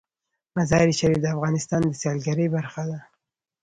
[0.57, 2.99] مزارشریف د افغانستان د سیلګرۍ برخه ده.